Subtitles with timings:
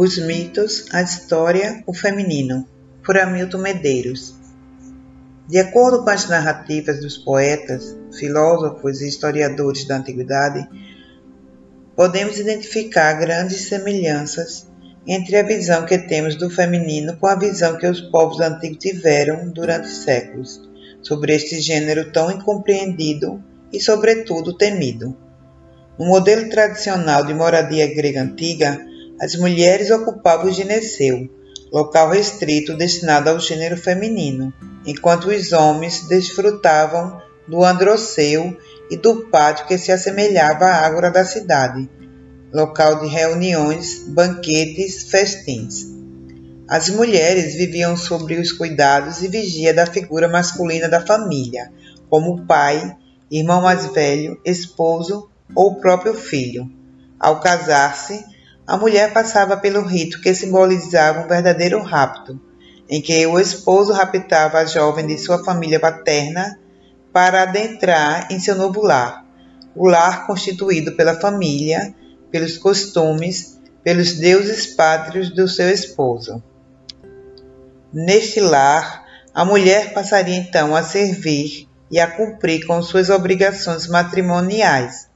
[0.00, 2.64] Os mitos, a história, o feminino,
[3.04, 4.32] por Hamilton Medeiros.
[5.48, 10.68] De acordo com as narrativas dos poetas, filósofos e historiadores da antiguidade,
[11.96, 14.68] podemos identificar grandes semelhanças
[15.04, 19.48] entre a visão que temos do feminino com a visão que os povos antigos tiveram
[19.50, 20.62] durante séculos
[21.02, 23.42] sobre este gênero tão incompreendido
[23.72, 25.16] e, sobretudo, temido.
[25.98, 28.86] No modelo tradicional de moradia grega antiga,
[29.20, 31.28] as mulheres ocupavam o gineceu,
[31.72, 34.52] local restrito destinado ao gênero feminino,
[34.86, 38.56] enquanto os homens desfrutavam do androceu
[38.90, 41.88] e do pátio que se assemelhava à ágora da cidade,
[42.52, 45.86] local de reuniões, banquetes, festins.
[46.68, 51.72] As mulheres viviam sob os cuidados e vigia da figura masculina da família,
[52.10, 52.94] como pai,
[53.30, 56.70] irmão mais velho, esposo ou próprio filho.
[57.18, 58.24] Ao casar-se,
[58.68, 62.38] a mulher passava pelo rito que simbolizava um verdadeiro rapto,
[62.86, 66.60] em que o esposo raptava a jovem de sua família paterna
[67.10, 69.24] para adentrar em seu novo lar,
[69.74, 71.94] o lar constituído pela família,
[72.30, 76.42] pelos costumes, pelos deuses pátrios do seu esposo.
[77.90, 85.08] Neste lar, a mulher passaria então a servir e a cumprir com suas obrigações matrimoniais,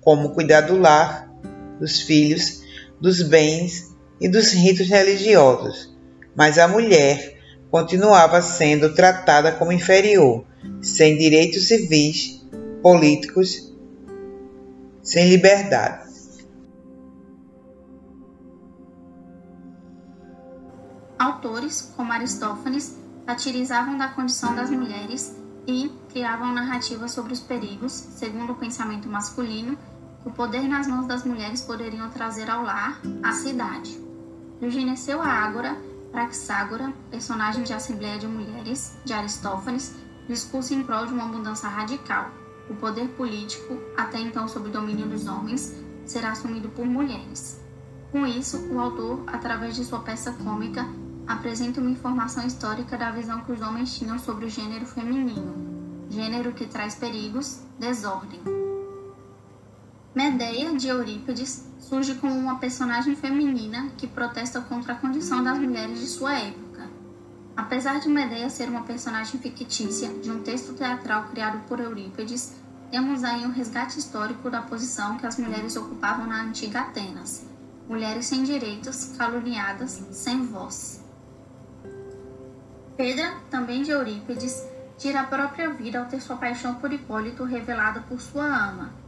[0.00, 1.30] como cuidar do lar,
[1.78, 2.65] dos filhos,
[3.00, 5.94] dos bens e dos ritos religiosos.
[6.34, 7.36] Mas a mulher
[7.70, 10.44] continuava sendo tratada como inferior,
[10.80, 12.44] sem direitos civis,
[12.82, 13.72] políticos,
[15.02, 16.06] sem liberdade.
[21.18, 25.34] Autores como Aristófanes satirizavam da condição das mulheres
[25.66, 29.76] e criavam narrativas sobre os perigos, segundo o pensamento masculino,
[30.26, 33.96] o poder nas mãos das mulheres poderiam trazer ao lar, à cidade.
[34.60, 35.76] Gineceu a Ágora,
[36.10, 39.94] Praxágora, personagem de Assembleia de Mulheres, de Aristófanes,
[40.28, 42.30] discurso em prol de uma mudança radical.
[42.68, 45.72] O poder político, até então sob domínio dos homens,
[46.04, 47.62] será assumido por mulheres.
[48.10, 50.84] Com isso, o autor, através de sua peça cômica,
[51.24, 55.54] apresenta uma informação histórica da visão que os homens tinham sobre o gênero feminino,
[56.10, 58.65] gênero que traz perigos, desordem.
[60.16, 66.00] Medeia, de Eurípides, surge como uma personagem feminina que protesta contra a condição das mulheres
[66.00, 66.88] de sua época.
[67.54, 72.54] Apesar de Medeia ser uma personagem fictícia de um texto teatral criado por Eurípides,
[72.90, 77.44] temos aí um resgate histórico da posição que as mulheres ocupavam na antiga Atenas.
[77.86, 81.04] Mulheres sem direitos, caluniadas, sem voz.
[82.96, 84.64] Pedra, também de Eurípides,
[84.96, 89.04] tira a própria vida ao ter sua paixão por Hipólito revelada por sua ama.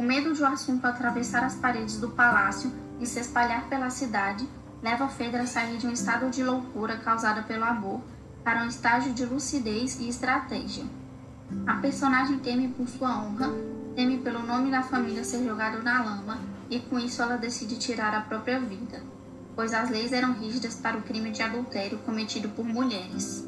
[0.00, 4.48] O medo de o assunto atravessar as paredes do palácio e se espalhar pela cidade
[4.82, 8.00] leva Fedra a sair de um estado de loucura causada pelo amor
[8.42, 10.84] para um estágio de lucidez e estratégia.
[11.66, 13.50] A personagem teme por sua honra,
[13.94, 16.38] teme pelo nome da família ser jogado na lama
[16.70, 19.02] e com isso ela decide tirar a própria vida
[19.54, 23.46] pois as leis eram rígidas para o crime de adultério cometido por mulheres.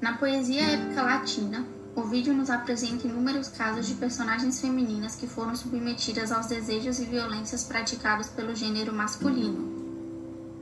[0.00, 1.64] Na poesia épica latina,
[1.96, 7.04] o vídeo nos apresenta inúmeros casos de personagens femininas que foram submetidas aos desejos e
[7.04, 9.80] violências praticados pelo gênero masculino.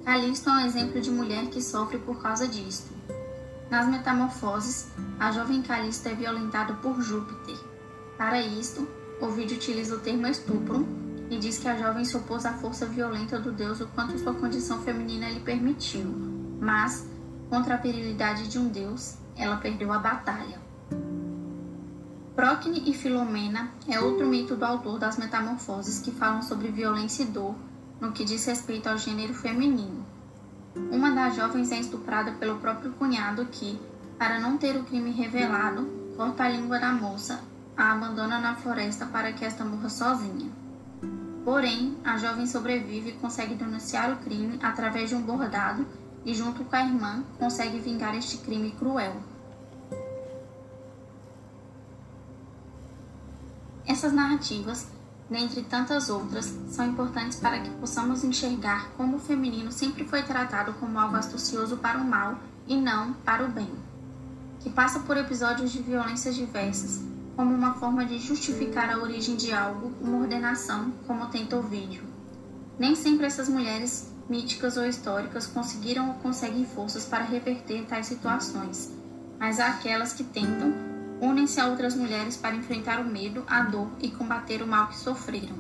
[0.04, 2.88] Calisto é um exemplo de mulher que sofre por causa disto.
[3.70, 4.88] Nas Metamorfoses,
[5.20, 7.58] a jovem Calisto é violentada por Júpiter.
[8.16, 8.88] Para isto,
[9.20, 10.86] o vídeo utiliza o termo estupro,
[11.30, 14.32] e diz que a jovem se opôs à força violenta do deus o quanto sua
[14.32, 16.06] condição feminina lhe permitiu,
[16.58, 17.06] mas,
[17.50, 20.58] contra a virilidade de um deus, ela perdeu a batalha.
[22.38, 27.26] Procne e Filomena é outro mito do autor das Metamorfoses que falam sobre violência e
[27.26, 27.56] dor
[28.00, 30.06] no que diz respeito ao gênero feminino.
[30.92, 33.76] Uma das jovens é estuprada pelo próprio cunhado que,
[34.16, 35.84] para não ter o crime revelado,
[36.16, 37.40] corta a língua da moça,
[37.76, 40.48] a abandona na floresta para que esta morra sozinha.
[41.44, 45.84] Porém, a jovem sobrevive e consegue denunciar o crime através de um bordado
[46.24, 49.16] e, junto com a irmã, consegue vingar este crime cruel.
[53.98, 54.86] Essas narrativas,
[55.28, 60.72] dentre tantas outras, são importantes para que possamos enxergar como o feminino sempre foi tratado
[60.74, 63.68] como algo astucioso para o mal e não para o bem,
[64.60, 67.00] que passa por episódios de violências diversas,
[67.34, 72.04] como uma forma de justificar a origem de algo, uma ordenação, como tenta o vídeo.
[72.78, 78.92] Nem sempre essas mulheres, míticas ou históricas, conseguiram ou conseguem forças para reverter tais situações,
[79.40, 80.72] mas há aquelas que tentam,
[81.20, 84.96] unem-se a outras mulheres para enfrentar o medo, a dor e combater o mal que
[84.96, 85.56] sofreram.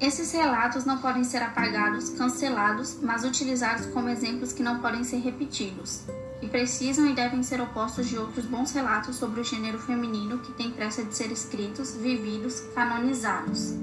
[0.00, 5.18] Esses relatos não podem ser apagados, cancelados, mas utilizados como exemplos que não podem ser
[5.18, 6.02] repetidos,
[6.42, 10.52] e precisam e devem ser opostos de outros bons relatos sobre o gênero feminino que
[10.52, 13.74] têm pressa de ser escritos, vividos, canonizados.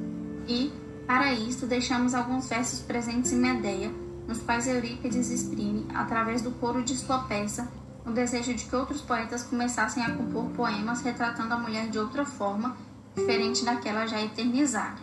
[0.47, 0.71] E,
[1.07, 3.91] para isto, deixamos alguns versos presentes em Medeia,
[4.27, 7.67] nos quais Eurípides exprime, através do coro de sua peça,
[8.05, 12.25] o desejo de que outros poetas começassem a compor poemas retratando a mulher de outra
[12.25, 12.75] forma,
[13.15, 15.01] diferente daquela já eternizada.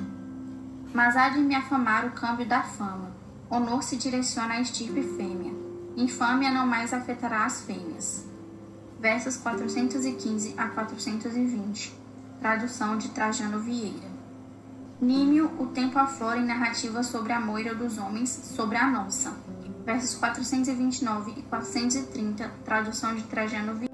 [0.92, 3.12] Mas há de me afamar o câmbio da fama,
[3.50, 5.52] honor se direciona à estirpe fêmea,
[5.96, 8.26] infâmia não mais afetará as fêmeas.
[8.98, 11.94] Versos 415 a 420,
[12.40, 14.08] tradução de Trajano Vieira.
[15.00, 19.32] Nímio, o tempo aflora em narrativa sobre a moira dos homens sobre a nossa.
[19.88, 23.87] Versos 429 e 430, tradução de Trajano.